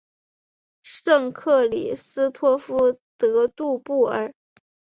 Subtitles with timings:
[0.81, 4.33] 圣克里斯托夫德杜布尔。